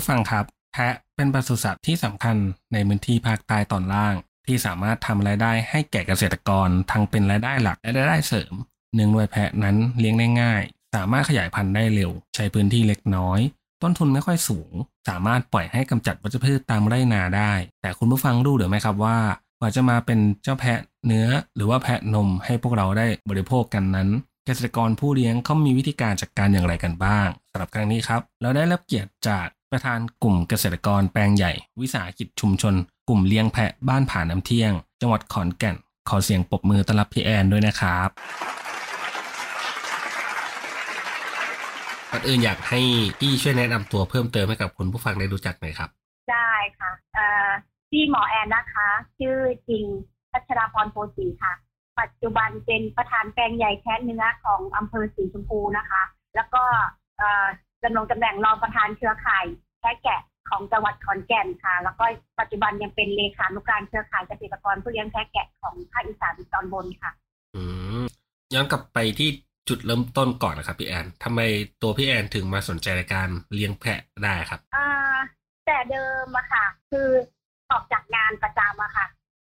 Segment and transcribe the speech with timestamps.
[0.00, 2.36] ผู้ฟังครับ แพะเป็นปศุสัตว์ที่สำคัญ
[2.72, 4.14] ในพื้นที่ภาคใต้ตอนล่าง
[4.46, 8.52] ที่สามารถทำรายได้ให้แก่เกษตรกรทั้งเป็นรายได้หลักและรายได้เสริม
[8.94, 10.62] เนื่องด้วยแพะนั้นเลี้ยงได้ง่าย
[10.94, 13.40] สามารถขยายพันธุ์ได้เร็ว ใช้พื้นที่เล็กน้อย
[13.82, 14.72] ต้นทุนไม่ค่อยสูง
[15.08, 19.18] สามารถปล่อยให้กำจัดวัชพืชตามไร่นาได้ แต่คุณผู้ฟังรู้หรือไม่ครับว่า
[19.60, 24.08] กว่าจะมาเป็นเจ้าแพะเนื้อหรือว่าแพะนมให้พวกเราได้บริโภคกันนั้น
[24.46, 32.74] เกษตรกรผู้เลี้ยงเขามีวิธีการจัดการอย่างไรกันบ้างสำหรับครั้งนี้ครับ เราได้รับเกียรติจาก ประธานกลุ่มเกษตรกรแปลงใหญ่ วิสาหกิจชุมชน
[33.08, 35.76] กลุ่มเลี้ยงแพะบ้านผ่านน้ำเที่ยง จังหวัดขอนแก่น
[36.08, 38.08] ขอเสียงปรบมือต้อนรับพี่แอนด้วยนะครับ
[42.10, 42.80] ก่อนอื่นอยากให้
[43.20, 45.90] พี่ช่วยแนะนำตัวเพิ่มเติมให้กับคุณผู้ฟังได้รู้จักหน่อยครับ
[46.30, 47.48] ได้ค่ะเอ่อ
[47.90, 49.36] พี่หมอแอนนะคะ ชื่อ
[49.68, 49.84] จริง
[50.32, 51.52] พัชราพรโพสีค่ะ
[52.00, 56.02] ปัจจุบันเป็นประธานแปลงใหญ่แค่เนื้อของอำเภอสีชมพูนะคะ
[56.34, 56.62] แล้วก็
[57.18, 57.46] เอ่อ
[57.84, 59.44] ดำรงตำแหน่งรองประธานเครือข่าย
[59.80, 62.04] แพะแกะของจังหวัดขอนแก่นค่ะ แล้วก็
[62.40, 67.10] ปัจจุบันยังเป็นเลขานุการเครือข่ายเกษตรกรผู้เลี้ยงแพะแกะของภาคอีสานตอนบนค่ะ
[67.54, 67.62] อื
[68.00, 68.04] ม
[68.54, 69.30] ย้อนกลับไปที่
[69.68, 71.40] จุดเริ่มต้นก่อนนะครับพี่แอนทำไม
[71.82, 74.88] ตัวพี่แอนถึงมาสนใจในการเลี้ยงแพะได้ครับอ่า
[75.66, 77.08] แต่เดิมอะค่ะ คือ
[77.70, 79.06] ออกจากงานประจำอะค่ะ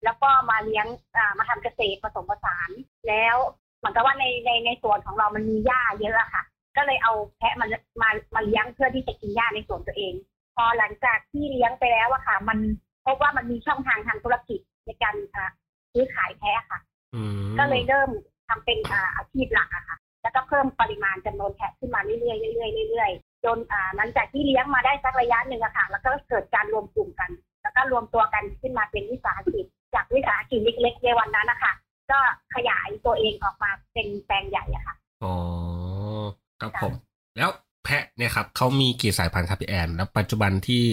[0.04, 0.86] แล้วก็มาเลี้ยง
[1.18, 2.70] อ่ามาทำเกษตรผสมผสาน
[3.08, 3.36] แล้ว
[3.78, 6.44] เหมือนกับว่าในในในสวนของเรามันมีหญ้าเยอะอะค่ะ
[6.78, 7.68] ก็เลยเอาแพะมา
[8.02, 10.14] มามาเลี้ยงเพื่อที่จะกินหญ้าในสวนตัวเอง
[10.56, 12.60] พอหลังจากที่เลี้ยงไปแล้วอะค่ะ มัน
[13.06, 15.52] พบว่ามันมีช่องทางทางธุรกิจในการอ่า
[15.94, 16.80] ซื้อขายแพะค่ะ
[17.16, 17.22] อื
[17.52, 18.10] มก็เลยเริ่ม
[18.48, 27.32] ทำเป็นอ่าอาชีพหลักอะค่ะ แล้วก็เพิ่มปริมาณจำนวนแพะขึ้นมาเรื่อยๆเรื่อยๆเรื่อยๆจนอ่าหลังจากที่เลี้ยงมาได้สักระยะหนึ่งอะค่ะ แล้วก็เกิดการรวมกลุ่มกัน
[27.64, 29.66] แล้วก็รวมตัวกันขึ้นมาเป็นวิสาหกิจ
[29.96, 31.74] จากวิสาหกิจเล็กๆในวันนั้นนะคะ
[32.12, 32.20] ก็
[32.56, 35.36] ขยายตัวเองออกมาเป็นแปลงใหญ่อะค่ะ อ๋อ
[36.62, 36.94] ครับผม
[37.38, 37.50] แล้ว
[37.86, 40.84] แพะเนี่ยครับเขามีกี่สายพันธุ์ครับพี่แอนแล้วปัจจุบันที่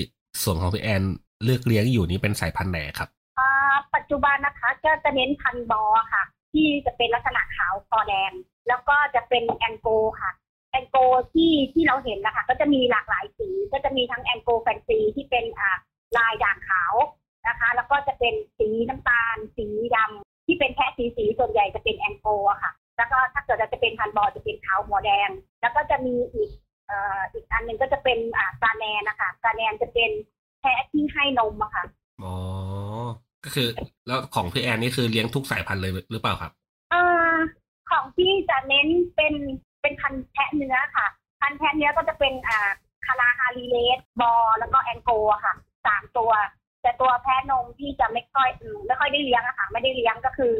[0.42, 1.02] ส่วนของพี่แอน
[1.44, 3.08] เลือกเลี้ยงอยู่นี้เป็นสายพันธุ์ไหนครับ
[3.38, 3.50] อ่า
[3.94, 8.32] ปัจจุบันนะคะก็จะเน้นพันธุ์บอค่ะ ที่จะเป็นลักษณะขาวคอแดง
[8.68, 9.88] แล้วก็จะเป็นแองโก
[10.20, 10.30] ค่ะ
[10.70, 10.96] แองโก
[11.32, 15.76] ที่ที่เราเห็นนะคะก็จะมีหลากหลายสีก็จะมีทั้งแองโกแฟนซีที่เป็นอ่า
[16.16, 16.94] ลายด่างขาว
[17.48, 26.50] นะคะ แล้วก็จะเป็นสีน้ำตาล สีดำที่เป็นแพะสีสีส่วนใหญ่จะเป็นแองโกอะค่ะ แล้วก็ถ้าเกิดจะเป็นพันธุ์บอจะเป็นขาวหัวแดง แล้วก็จะมีอีก
[26.86, 30.10] เอ่ออีกอันหนึ่งก็จะเป็นอ่าซาแนนนะคะซาแนนจะเป็น
[30.60, 31.84] แพะที่ให้นมอะค่ะ
[32.22, 32.34] อ๋อ
[33.44, 33.68] ก็คือ
[34.06, 36.52] แล้วของพี่แอนนี่คือเลี้ยงทุกสายพันธุ์เลยหรือเปล่าครับ
[36.90, 37.34] เอ่อ
[37.90, 39.34] ของที่จะเน้นเป็น
[39.82, 41.06] เป็นพันธุ์แพะเนื้อค่ะ
[41.40, 42.70] พันธุ์แพะเนื้อก็จะเป็นอ่า
[43.06, 45.54] คาราฮารีเลสบอ แล้วก็แองโกอะค่ะ
[45.86, 46.32] สามตัว
[46.82, 50.52] แต่ตัวแพะนมที่จะไม่ค่อยอืมไม่ค่อยได้เลี้ยงอะค่ะ ไม่ได้เลี้ยงก็คือ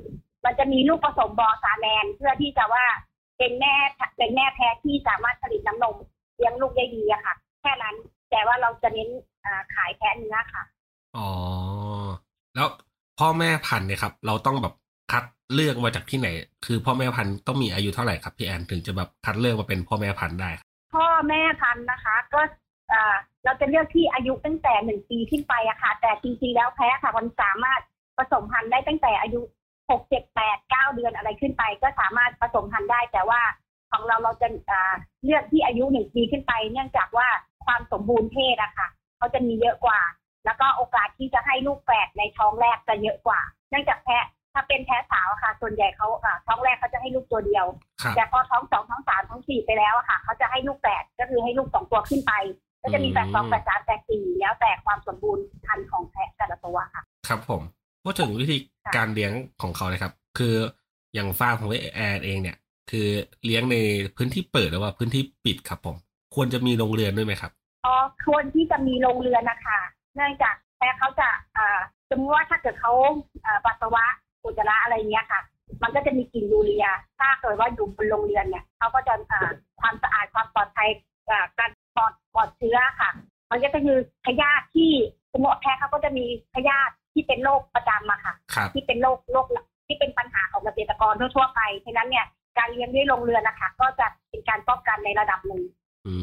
[0.48, 2.84] มันจะมีลูกผสมบอซาแมนเพื่อที่จะว่า
[3.38, 3.74] เป็นแม่
[4.16, 5.96] เป็นแม่แพะที่สามารถผลิตน้ำนม
[6.36, 7.96] เลี้ยงลูกได้ดีอะค่ะ แค่นั้น
[8.30, 9.08] แต่ว่าเราจะเน้น
[9.44, 10.62] อ่าขายแพะเนื้อค่ะ
[11.16, 11.28] อ๋อ
[12.54, 12.68] แล้ว
[13.18, 14.74] พ่อแม่พันธุ์เนี่ยครับ เราต้องแบบ
[15.12, 16.28] คัดเลือกมาจากที่ไหน
[16.66, 22.40] คือพ่อแม่พันธุ์ต้องมีอายุเท่าไหร่ครับพี่แอนถึงจะแบบคัดเลือกมาเป็นพ่อแม่พันธุ์ได้ครับพ่อแม่พันธุ์นะคะ ก็
[22.88, 27.80] เอ่อเราจะเลือกที่อายุตั้งแต่หนึ่งปีขึ้นไปอะค่ะ แต่จริงๆแล้วแพ้ค่ะมันสามารถ
[28.16, 29.40] ผสมพันธุ์ได้ตั้งแต่อายุ
[29.90, 33.40] หกเจ็ด แปดเก้าเดือนอะไรขึ้นไป ก็สามารถผสมพันธุ์ได้ แต่ว่า
[33.92, 34.94] ของเราเราจะอ่า
[35.24, 37.28] เลือกที่อายุหนึ่งปีขึ้นไป เนื่องจากว่า
[37.66, 38.88] ความสมบูรณ์เพศอะค่ะ
[39.18, 40.00] เขาจะมีเยอะกว่า
[40.44, 43.40] แล้วก็โอกาสที่จะให้ลูกแฝดในท้องแรกจะเยอะกว่า
[43.70, 47.66] เนื่องจากแพะถ้าเป็นแพะสาวอะค่ะ ส่วนใหญ่เขาอ่าท้องแรกเขาจะให้ลูกตัวเดียว
[48.02, 52.32] ครับแต่พอท้องสองท้องสามท้องสี่ไปแล้วอะค่ะเขาจะให้ลูกแฝดก็คือให้ลูกสองตัวขึ้นไป
[52.82, 57.62] ก็จะมีแฝดสองแฝดสามแฝดสี่แล้วแต่ความสมบูรณ์พันธุ์ของแพะแต่ละตัวค่ะ ครับผม
[58.10, 58.58] พูดถึงวิธี
[58.96, 59.32] การเลี้ยง
[59.62, 60.54] ของเขาเลยครับ คือ
[61.14, 62.56] อย่างฟาร์มของแอนเองเนี่ย
[62.90, 63.08] คือ
[63.44, 63.76] เลี้ยงใน
[64.16, 65.96] พื้นที่เปิดหรือว่าพื้นที่ปิดครับผม
[66.34, 67.52] ควรจะมีโรงเรือนด้วยไหมครับ
[67.86, 67.94] อ๋อ
[68.26, 69.78] ควรที่จะมีโรงเรือนนะคะ
[70.16, 71.78] เนื่องจากแพะเขาจะอ่า
[72.10, 72.92] สมมติว่าถ้าเกิดเขา
[73.44, 74.04] อ่าปัสสาวะ
[74.44, 75.40] อุจจาระอะไรเงี้ยค่ะ
[75.82, 76.86] มันก็จะมีกลิ่นยูเรีย
[77.18, 79.50] ถ้าเกิดว่าอยู่บนโรงเรือนเนี่ยเขาก็จะอ่า
[79.80, 80.88] ความสะอาดความปลอดภัย
[81.58, 83.10] การปลอดปลอดเชื้อค่ะ
[83.50, 83.98] มันก็จะคือ
[88.74, 89.46] ที่เป็นโรคโรค
[89.88, 92.26] ที่เป็นปัญหาของเกษตรกรทั่วๆไปฉะนั้นเนี่ย
[92.58, 95.62] การเลี้ยงด้วยโรงเรือนนะคะก็จะเป็นการป้องกันในระดับหนึ่ง
[96.06, 96.14] อื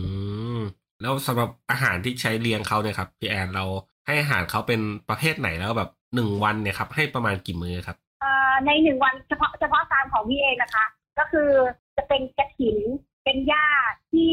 [0.57, 0.59] ม
[1.01, 3.65] แล้วสำหรับอาหารที่ใช้เลี้ยงเขาเนี่ยครับพี่แอนเรา
[4.05, 10.85] ให้อาหารเขาเป็นประเภทไหนแล้วแบบหนึ่งวันเนี่ยครับให้ประมาณกี่มื้อครับเอ่อในหนึ่งวันเฉพาะเฉพาะตามของพี่เองนะคะ
[11.19, 11.49] ก็คือ
[11.97, 12.77] จะเป็นกระถิน
[13.23, 13.65] เป็นหญ้า
[14.11, 14.31] ที่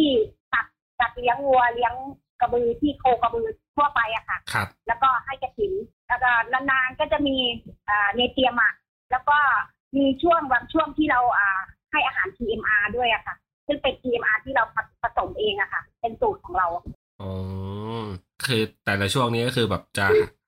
[0.52, 0.66] ตัด
[1.00, 1.94] ตัดเลี้ยงวัวเลี้ยง
[2.40, 3.46] กระบือที่โคกระบือ
[3.76, 5.90] ทั่วไปอะค่ะครับแล้วก็ให้กระถินแล้วก็
[6.70, 7.37] นานๆก็จะมี
[7.88, 8.73] อ่าเนเตียมอะ
[9.11, 9.38] แล้วก็
[9.97, 11.61] มีช่วงบางช่วงที่เราอ่า
[11.93, 13.35] ให้อาหาร TMR ด้วยอะค่ะ
[13.67, 14.64] ซึ่งเป็น TMR ที่เรา
[15.03, 16.67] ผสมเองอะค่ะ เป็นสูตรของเรา
[17.20, 17.32] อ๋อ
[18.47, 20.06] คือแต่ละช่วงนี้ก็คือแบบจะ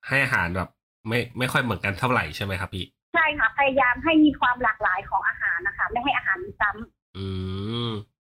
[0.08, 0.68] ให้อาหารแบบ
[1.08, 2.84] ไม่ไม่ค่อยเหมือนกันเท่าไหร่ใช่ไหมครับพี่
[3.14, 7.26] ใช่ค่ะ พยายามให้มีความหลากหลายของอาหารนะคะ ไม่ให้อาหารซ้ำอื
[7.88, 7.90] ม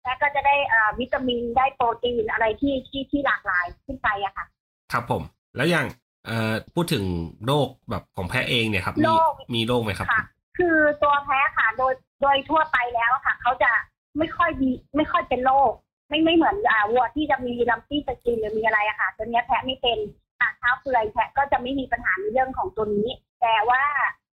[0.03, 4.45] และก็จะได้อ่าวิตามินได้โปรตีนอะไรที่ที่ที่หลากหลายขึ้นไปอะค่ะ
[4.91, 5.23] ครับผม
[5.55, 5.85] แล้วอย่าง
[6.27, 7.03] เอ่อพูดถึง
[7.45, 10.23] โรคแบบของแพะเองเนี่ยครับ มีโรคมีโรคไหมครับค่ะ
[10.57, 13.71] คือตัวแพ้ค่ะโดยโดยทั่วไปแล้วอะค่ะ เขาจะ
[14.17, 15.71] ไม่ค่อยมีไม่ค่อยเป็นโรค
[16.09, 19.97] ไม่ไม่เหมือนอ่าวัวที่จะมี lumpy skin หรือมีอะไรอะค่ะตัวเนี้ยแพะไม่เป็น
[20.39, 23.09] อ่าเท้าเปื่อยแพะก็จะไม่มีปัญหาในเรื่องของตัวนี้
[23.41, 23.83] แต่ว่า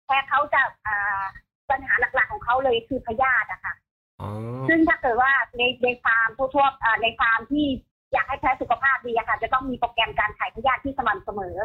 [0.06, 1.24] แพะเขาจะอ่า
[1.70, 3.74] ปัญหาหลักๆของเขาเลยคือพยาธิอะค่ะ
[4.22, 4.30] อ๋อ
[4.68, 7.66] ซึ่งถ้าเกิดว่าในในฟาร์มทั่วๆอ่าในฟาร์มที่
[8.14, 11.56] อยากให้แพะสุขภาพดีอะค่ะ จะต้องมีโปรแกรมการถ่ายพยาธิที่สม่ำเสมอ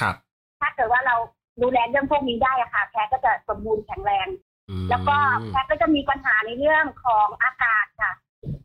[0.00, 0.14] ครับ
[0.60, 1.16] ถ้าเกิดว่าเรา
[1.62, 4.26] ดูแลเรื่องพวกนี้ได้อะค่ะ แพ้ก็จะสมบูรณ์แข็งแรง
[4.70, 5.16] อืมแล้วก็
[5.48, 8.12] แพ้ก็จะมีปัญหาในเรื่องของอากาศค่ะ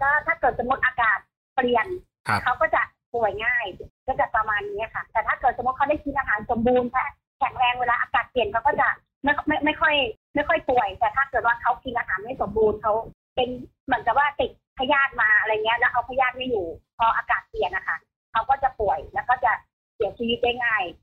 [0.02, 1.20] ก็ถ้าเกิดสมมติอากาศ
[1.56, 1.86] เปลี่ยน
[2.28, 2.82] ครับเขาก็จะ
[3.14, 3.66] ป่วยง่าย
[4.08, 7.06] ก็จะประมาณนี้ค่ะ แต่ถ้าเกิดสมมติเขาได้กินอาหารสมบูรณ์แพ้
[7.40, 8.88] แข็งแรงเวลาอากาศเปลี่ยนเขาก็จะ
[9.24, 9.96] ไม่ไม่ไม่ค่อย
[10.36, 12.94] ไม่ค่อยป่วย แต่ถ้าเกิดว่าเขากินอาหารไม่สมบูรณ์เขา
[13.36, 13.50] เป็น
[13.86, 16.68] เหมือนกับว่าติดพยาธิมาอะไรเงี้ย แล้วเอาพยาธิไม่อยู่
[16.98, 17.98] พออากาศเปลี่ยนนะคะ
[18.32, 19.52] เขาก็จะป่วยแล้วก็จะ
[19.96, 21.01] เสียชีวิตได้ง่ายอ๋อ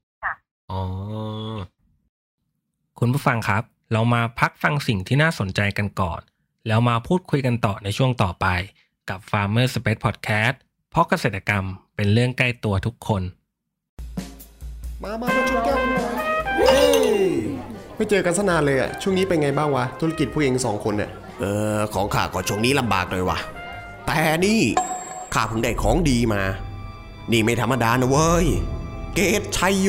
[2.99, 3.63] คุณผู้ฟังครับ
[3.93, 6.21] เรามาพักฟังสิ่งที่น่าสนใจกันก่อน
[6.67, 8.47] แล้วมาพูดคุยกันต่อในช่วงต่อไป
[9.11, 10.57] กับ Farmer Space Podcast
[10.91, 11.65] เพราะเกษตรกรรม
[11.97, 13.23] เป็นเรื่องใกล้ตัวทุกคน
[15.03, 16.15] มามามาชนแก้วกันหน่อย
[16.59, 17.09] เฮ้ย
[17.97, 21.11] ไม่เจอกันสนานเลยอะช่วงนี้เป็นไงบ้างวะ ธุรกิจพวกเองสองคนเนี่ย
[21.41, 21.45] เอ
[21.77, 23.39] อ ของข้าก็ช่วงนี้ลำบากหน่อยวะ
[24.07, 24.61] แต่นี่
[25.35, 26.43] ข้าเพิ่งได้ของดีมา
[27.33, 28.47] นี่ไม่ธรรมดานะเว้ย
[29.15, 29.89] เกตชัยโย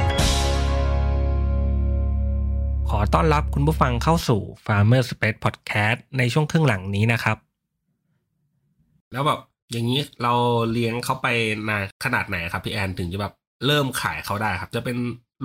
[2.95, 7.37] ขอต้อนรับคุณผู้ฟังเข้าสู่ Farmer Space Podcast ในช่วงครึ่งหลังนี้นะครับ
[9.13, 9.39] แล้วแบบ
[9.71, 10.33] อย่างนี้เรา
[10.71, 11.27] เลี้ยงเขาไป
[11.69, 13.33] นานขนาดไหนครับพี่แอนถึงจะแบบ
[13.65, 14.97] เริ่มขายเขาได้ครับ จะเป็น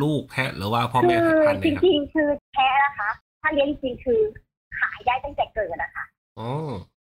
[0.02, 3.10] ลูกแพะหรือว่าพ่อคืแม่อพันธุ์จเนี่ยครับริงๆคือแพ้นะคะ
[3.42, 4.20] ถ้าเลี้ยงจริงๆคือ
[4.78, 6.04] ขายได้ตั้งแต่เกิดอะค่ะ
[6.38, 6.48] อ๋อ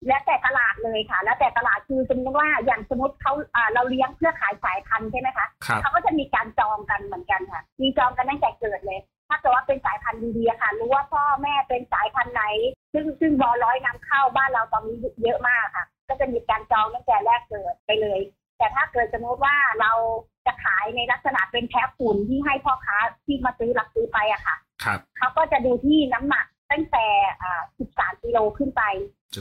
[0.07, 8.99] แล้วแต่ตลาดเลยค่ะ แล้วแต่ตลาดคือสมมติว่าอย่างสมมติเขาอ่าเราเลี้ยงเพื่อขายสายพันธุ์ใช่ไหมคะครับเขาก็จะมีการจองกันเหมือนกันค่ะ มีจองกันตั้งแต่เกิดเลย
[9.31, 12.43] ถ้าเกิดว่าเป็นสายพันธุ์ดีๆอะค่ะ รู้ว่าพ่อแม่เป็นสายพันธุ์ไหน
[12.93, 18.19] ซึ่งซึ่งบอร้อยนำเข้าบ้านเราตอนนี้เยอะมากค่ะ ก็จะมีการจองตั้งแต่แรกเกิดไปเลย
[18.57, 19.91] แต่ถ้าเกิดสมมติว่าเรา
[20.45, 27.05] จะขายในลักษณะเป็นแพ้ฝุ่นที่ให้พ่อค้าที่มาซื้อรับซื้อไปอะค่ะครับเขาก็จะดูที่น้ำหนักตั้งแต่
[27.43, 27.61] อ่า
[27.93, 28.83] 13กิโลขึ้นไป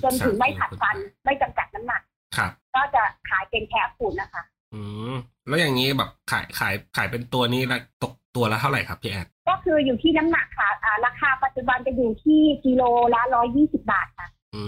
[0.03, 2.03] จนถึงไม่ผลัดฟันไม่จำกัดน้ำหนัก
[2.37, 4.43] ครับก็จะขายเป็นแพะขุนนะคะ
[4.75, 4.83] อื
[5.13, 5.15] ม
[5.49, 9.40] แล้วอย่างนี้แบบขายขายขายเป็นตัวนี้ละตกตัวละเท่าไหร่ครับพี่แอนก็
[9.71, 12.83] คืออยู่ที่น้ำหนักค่ะอ่าราคาปัจจุบันจะอยู่ที่กิโล
[13.15, 14.63] ละร้อยยี่สิบบาทค่ะ อื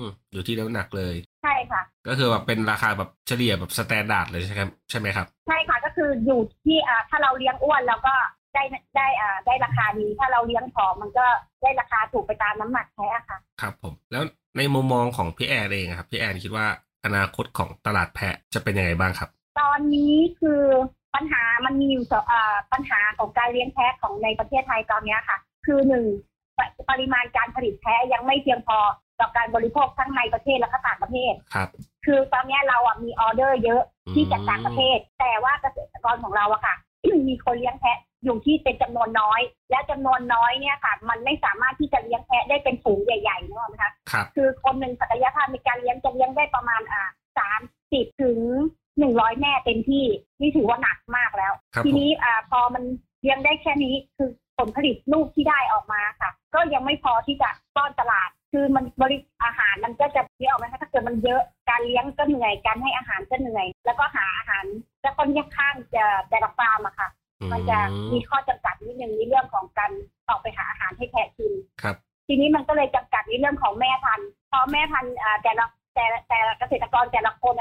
[0.00, 0.02] ม
[0.32, 8.14] อยู่ที่น้ำหนักเลย ใช่ค่ะ ก็คือแบบเป็นราคาแบบเฉลี่ยแบบ standard เลยใช่ไหมใช่ไหมครับ ใช่ค่ะก็คืออยู่ที่อ่าถ้าเราเลี้ยงอ้วนเราก็
[8.54, 8.62] ได้
[8.96, 11.26] ได้อ่าได้ราคาดีถ้าเราเลี้ยงผอมมันก็
[11.62, 14.22] ได้ราคาถูกไปตามน้ำหนักแท้ค่ะ ครับผม แล้ว
[14.56, 16.66] ในมุมมองของพี่แอนเองอะครับพี่แอนคิดว่า
[17.04, 19.30] อนาคตของตลาดแพะจะเป็นยังไงบ้างครับ
[19.60, 20.62] ตอนนี้คือ
[21.14, 26.04] ปัญหามันมีอยู่สองอ่าปัญหาของการเลี้ยงแพะของในประเทศไทยตอนเนี้ยค่ะ คือหนึ่ง
[26.58, 28.78] ปปริมาณการผลิตแพะยังไม่เพียงพอ
[29.20, 31.68] ต่อการบริโภคทั้งในประเทศและก็ต่างประเทศครับ
[32.06, 33.82] คือตอนเนี้ยเราอะมีออเดอร์เยอะ
[34.14, 36.74] ที่จากต่างประเทศ แต่ว่าเกษตรกรของเราอะค่ะ
[37.28, 39.40] มีคนเลี้ยงแพะอยู่ที่เป็นจำนวนน้อย
[39.70, 47.02] และจำนวนน้อยเนี่ยค่ะ มันไม่สามารถที่จะเลี้ยงแพะได้เป็นฝูงใหญ่ๆนึกออกไหมคะครับคือคนหนึ่งศักยภาพในการเลี้ยงจะเลี้ยงได้ประมาณอ่า
[47.38, 47.60] สาม
[47.92, 48.38] สิบถึง
[48.98, 50.06] หนึ่งร้อยแม่เต็มที่
[50.40, 52.84] นี่ถือว่าหนักมากแล้วครับทีผมนี้อ่าพอมัน
[53.20, 64.64] เลี้ยงได้แค่นี้คือผลผลิตลูกที่ได้ออกมาค่ะ ก็ยังไม่พอที่จะป้อนตลาด คือมันบริอาหารมันก็จะเยอะออกไหมคะถ้าเกิดมันเยอะการเลี้ยงก็เหนื่อยการให้อาหารก็เหนื่อย แล้วก็หาอาหาร
[65.02, 67.08] ก็ค่อนข้างจะแต่ละฟาร์มอะค่ะ
[67.52, 67.78] มันจะ
[68.12, 69.90] มีข้อจำกัดนิดนึงในเรื่องของการ
[70.28, 71.96] ออกไปหาอาหารให้แพะกินครับ
[72.28, 75.64] ทีนี้มันก็เลยจำกัดในเรื่องของแม่พันธุ์พอแม่พันธุ์อ่าแต่ละ
[75.94, 77.54] แต่ละแต่ละเกษตรกรแต่ละคน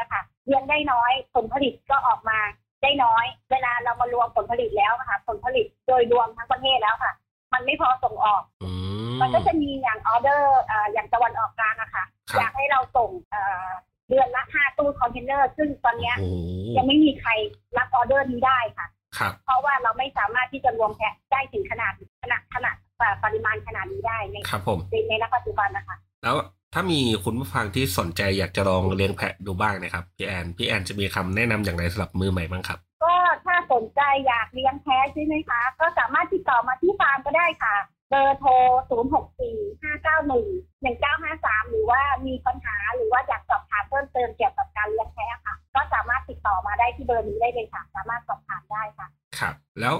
[8.65, 13.67] มมันก็จะมีอย่างออเดอร์อ่าอย่างตะวันออกกลางอะค่ะครับอยากให้เราส่งเอ่อ
[14.09, 17.31] เดือนละห้าตู้คอนเทนเนอร์ ซึ่งตอนเนี้ยโอ้โหยังไม่มีใคร
[17.77, 21.93] รับออเดอร์นี้ได้ค่ะครับเพราะว่าเราไม่สามารถที่จะรวมแพะได้ถึงขนาด
[22.23, 26.35] ขนาดขนาดอ่าปริมาณขนาดนี้ได้ในครับผมในในณปัจจุบันนะคะ แล้ว
[26.73, 33.13] ถ้ามีคุณผู้ฟังที่สนใจอยากจะลองเลี้ยงแพะดูบ้างนะครับพี่แอนพี่แอนจะมีคำแนะนำอย่างไรสำหรับมือใหม่บ้างครับ ก็
[33.45, 38.51] ถ้าสนใจอยากเลี้ยงแพะใช่ไหมคะ ก็สามารถติดต่อมาที่ฟาร์มก็ได้ค่ะเบอร์โทร
[38.89, 49.07] 0 6 4 5 9 1 1 9 5 3 หรือว่ามีปัญหาหรือว่าอยากสอบถามเพิ่มเติมเกี่ยวกับการเลี้ยงแพะค่ะ ก็สามารถติดต่อมาได้ที่เบอร์นี้ได้เลยค่ะ สามารถสอบถามได้ค่ะ
[49.39, 49.95] ครับ แล้ว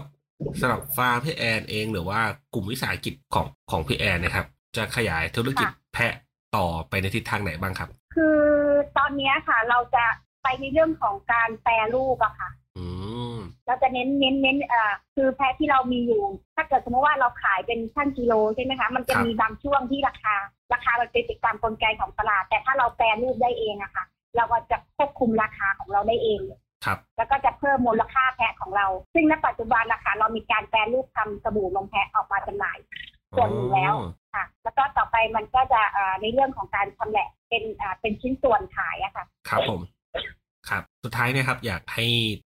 [0.60, 2.20] สำหรับฟาร์มพี่แอนเองหรือว่า
[2.54, 4.46] กลุ่มวิสาหกิจของของพี่แอนนะครับ
[4.78, 6.14] จะขยายธุรกิจค่ะแพะ
[6.56, 8.40] ต่อไปในทิศทางไหนบ้างครับ คือ
[8.98, 10.06] ตอนเนี้ยค่ะเราจะ
[10.44, 12.63] ไปในเรื่องของการแปรรูปอะค่ะอืม
[13.68, 16.24] เราจะเน้นเน้นเน้นเอ่อคือแพะที่เรามีอยู่
[16.56, 20.36] ถ้าเกิดสมมติว่าเราขายเป็นชั่นกิโลใช่ไหมคะ มันจะครับมีบางช่วงที่ราคา
[20.74, 26.42] ราคามันเป็นไปตามกลไกของตลาด แต่ถ้าเราแปรรูปได้เองอะค่ะ เราก็จะควบคุมราคาของเราได้เอง
[26.86, 32.78] ครับแล้วก็จะเพิ่มมูลค่าแพะของเรา ซึ่งณปัจจุบันนะคะเรามีการแปรรูปทำสบู่นมแพะออกมาจำหน่าย
[33.38, 39.82] ส่วนหนึ่งแล้วอ๋อค่ะ แล้วก็ต่อไปมันก็จะเอ่อในเรื่องของการชำแหละเป็นอ่าเป็นชิ้นส่วนขายอะค่ะ ครับผม
[40.70, 42.06] ครับ สุดท้ายเนะครับ อยากให้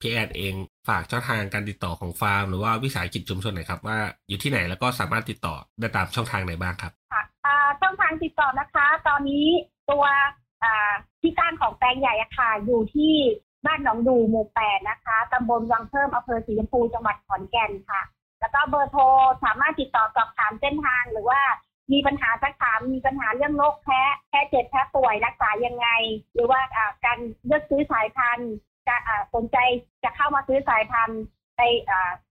[0.01, 0.55] พี่แอนเอง
[0.89, 3.99] ฝากช่องทางการติดต่อของฟาร์ม หรือว่าวิสาหกิจชุมชนหน่อยครับ ว่า
[4.29, 7.23] อยู่ที่ไหนแล้วก็สามารถติดต่อได้ตามช่องทางไหนบ้างครับค่ะ
[7.81, 9.47] ช่องทางติดต่อนะคะ ตอนนี้
[9.91, 10.05] ตัว
[11.21, 13.15] ที่ตั้งของแปลงใหญ่อะค่ะ อยู่ที่
[13.67, 18.03] บ้านหนองดูหมู่แปดนะคะตำบลวังเพิ่มอำเภอสีชมพูจังหวัดขอนแก่นค่ะ
[18.41, 19.03] แล้วก็เบอร์โทร
[19.45, 21.41] สามารถติดต่อสอบถามเส้นทางหรือว่า
[21.93, 25.89] มีปัญหาสักถามมีปัญหาเรื่องโรคแพ้แพ้เจ็บแพ้ป่วยรักษายังไง
[26.35, 26.61] หรือว่า
[27.05, 28.53] การเลือกซื้อสายพันธุ์
[28.89, 28.97] จะ
[29.35, 29.57] สนใจ
[30.05, 31.23] จะเข้ามาซื้อสายพันธุ์
[31.57, 31.61] ไป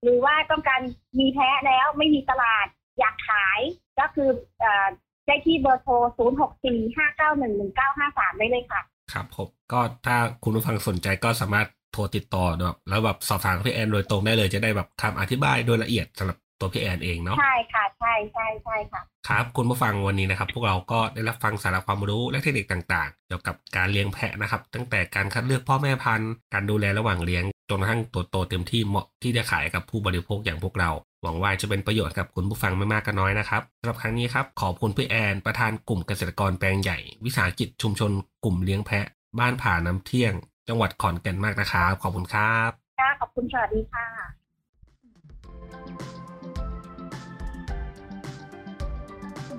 [0.04, 0.82] หรือว่าต้องการ
[1.20, 2.68] มีแพ้แล้วไม่มีตลาด
[3.00, 3.60] อยากขาย
[4.00, 4.30] ก็คือ
[5.28, 8.82] ได้ที่เบอร์โทร 0 6 4 5 9 1 1 9 5 3 ได้เลยค่ะ
[9.14, 12.46] ครับผมก็ถ้าคุณผู้ฟังสนใจก็สามารถโทรติดต่อ
[12.90, 30.90] แล้วแบบสอบถามพี่แอนโดยตรงได้เลยจะได้แบบคำอธิบายโดยละเอียดสำหรับ ตัวพี่แอนเองเนาะใช่ค่ะใช่ใช่ใช่ค่ะ ครับ คุณผู้ฟังวันนี้นะครับ พวกเราก็ได้รับฟังสาระความรู้และเทคนิคต่างๆ เกี่ยวกับการเลี้ยงแพะนะครับ ตั้งแต่การคัดเลือกพ่อแม่พันธุ์การดูแลระหว่างเลี้ยงจนกระทั่งตัวโตเต็มที่เหมาะที่จะขายกับผู้บริโภคอย่างพวกเรา
[31.24, 38.12] หวังว่าจะเป็นประโยชน์กับคุณผู้ฟังไม่มากก็น้อยนะครับสำหรับครั้งนี้ครับขอบคุณพี่แอนประธานกลุ่มเกษตรกรแปลงใหญ่ วิสาหกิจชุมชน
[38.44, 39.06] กลุ่มเลี้ยงแพะ
[39.40, 40.34] บ้านผ่าน้ำเที่ยง
[40.68, 44.08] จังหวัดขอนแก่นมากนะครับขอบคุณครับค่ะขอบคุณสวัสดีค่ะ